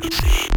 [0.00, 0.51] Galaxy.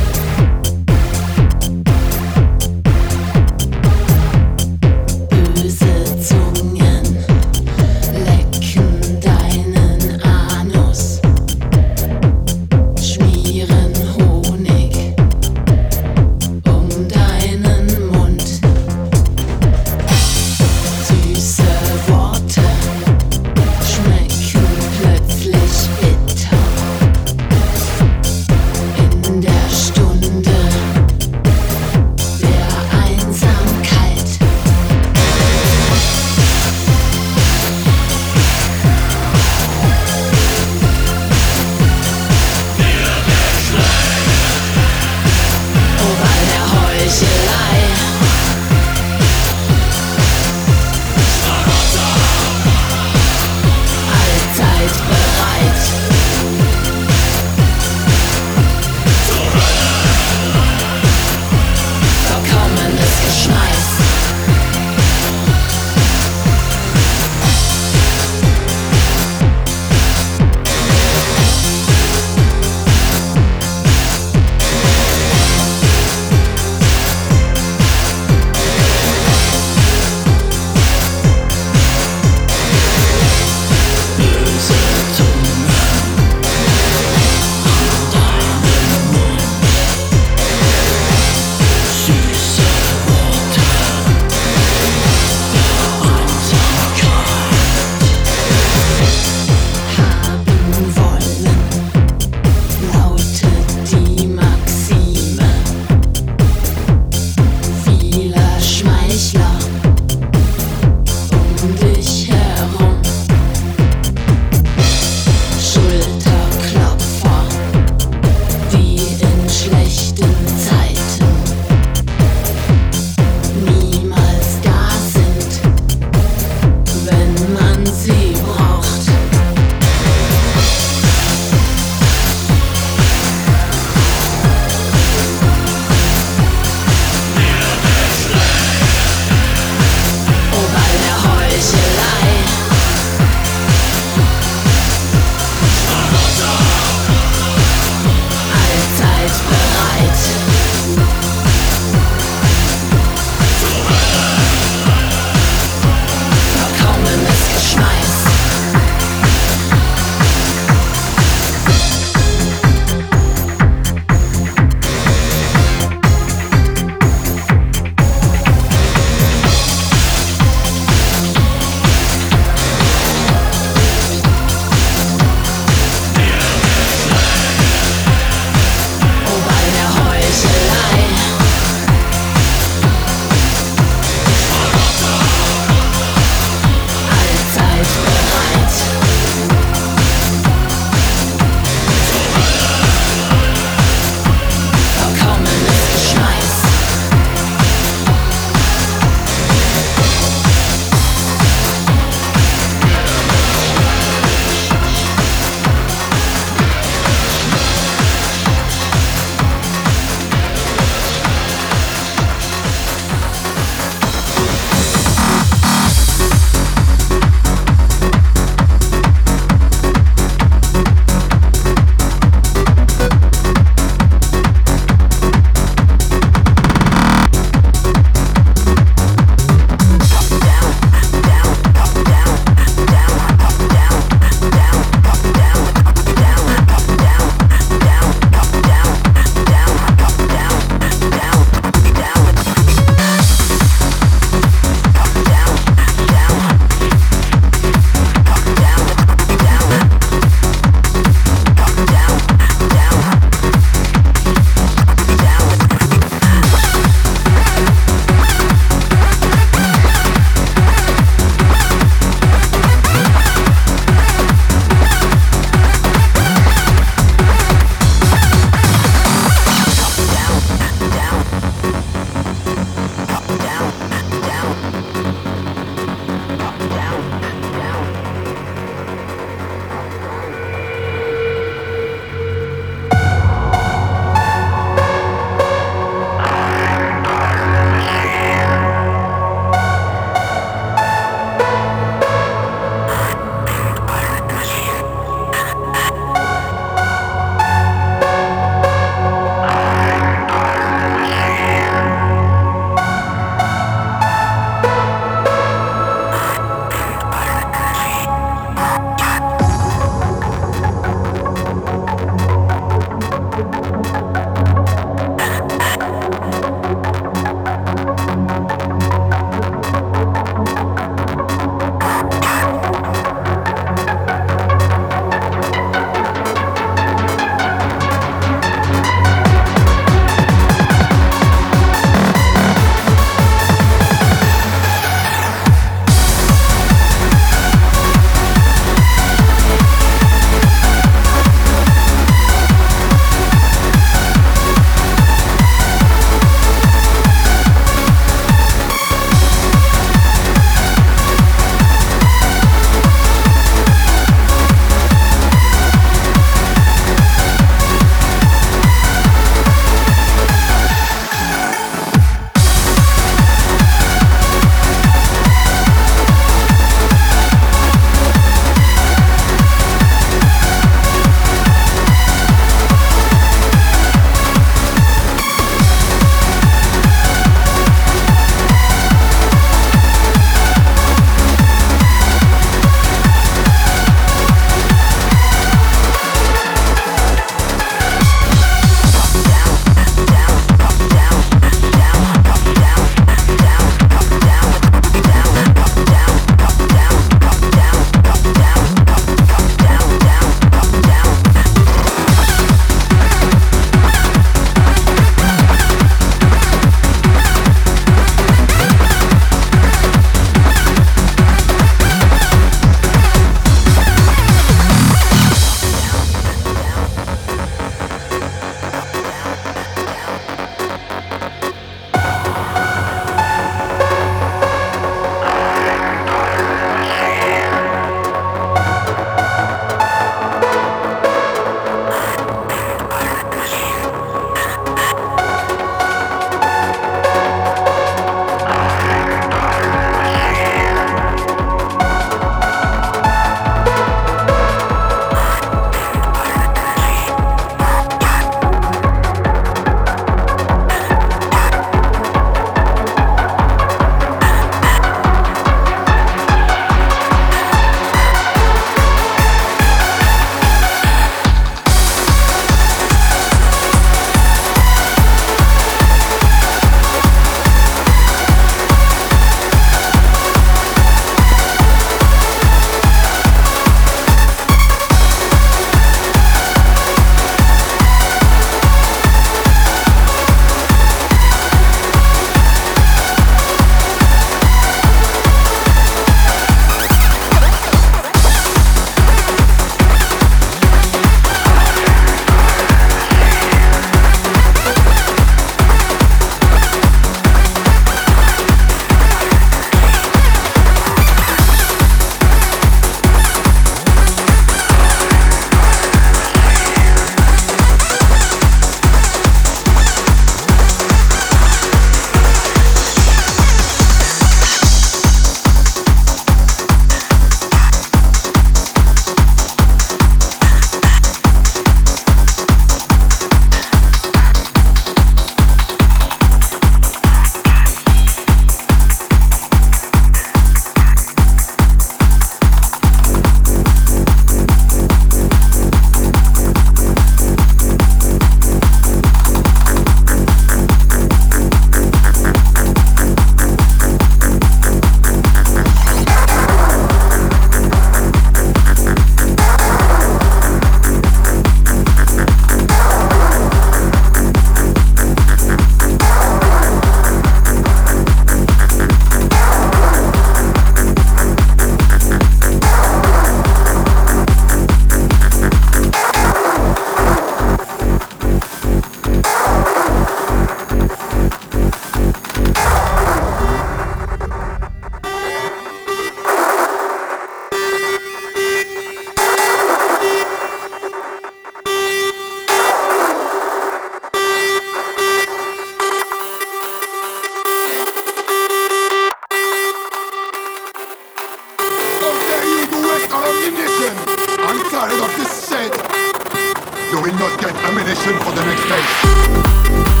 [597.01, 600.00] will not get ammunition for the next day.